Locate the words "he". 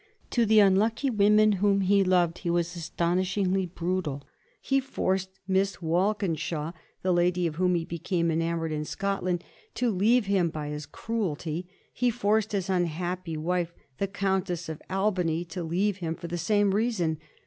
1.81-2.03, 2.39-2.49, 4.59-4.79, 7.75-7.85, 11.93-12.09